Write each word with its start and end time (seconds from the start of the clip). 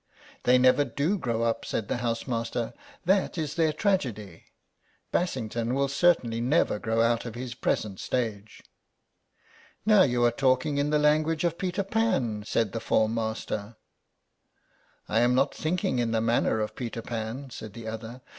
"They 0.45 0.57
never 0.57 0.83
do 0.83 1.15
grow 1.19 1.43
up," 1.43 1.63
said 1.63 1.87
the 1.87 1.97
housemaster; 1.97 2.73
"that 3.05 3.37
is 3.37 3.53
their 3.53 3.71
tragedy. 3.71 4.45
Bassington 5.11 5.75
will 5.75 5.87
certainly 5.87 6.41
never 6.41 6.79
grow 6.79 7.03
out 7.03 7.23
of 7.23 7.35
his 7.35 7.53
present 7.53 7.99
stage." 7.99 8.63
"Now 9.85 10.01
you 10.01 10.25
are 10.25 10.31
talking 10.31 10.79
in 10.79 10.89
the 10.89 10.97
language 10.97 11.43
of 11.43 11.59
Peter 11.59 11.83
Pan," 11.83 12.43
said 12.47 12.71
the 12.71 12.79
form 12.79 13.13
master. 13.13 13.75
"I 15.07 15.19
am 15.19 15.35
not 15.35 15.53
thinking 15.53 15.99
in 15.99 16.09
the 16.13 16.19
manner 16.19 16.61
of 16.61 16.75
Peter 16.75 17.03
Pan," 17.03 17.51
said 17.51 17.73
the 17.73 17.87
other. 17.87 18.21